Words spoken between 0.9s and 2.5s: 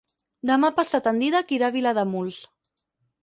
en Dídac irà a Vilademuls.